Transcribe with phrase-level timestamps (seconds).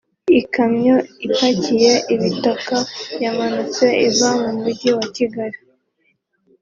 [0.41, 0.95] Ikamyo
[1.27, 2.77] ipakiye ibitaka
[3.23, 5.57] yamanutse iva mu mujyi wa Kigali